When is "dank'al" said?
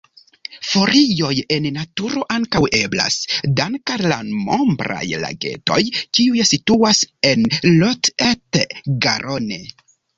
3.61-4.05